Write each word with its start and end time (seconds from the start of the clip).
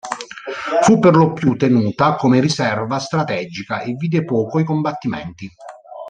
Fu 0.81 0.97
perlopiù 0.97 1.55
tenuta 1.55 2.15
come 2.15 2.39
riserva 2.39 2.97
strategica 2.97 3.81
e 3.81 3.93
vide 3.93 4.25
poco 4.25 4.57
i 4.57 4.63
combattimenti. 4.63 5.47